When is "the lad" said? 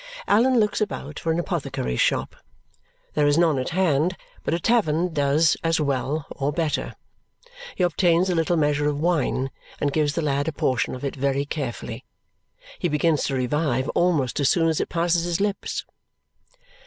10.15-10.47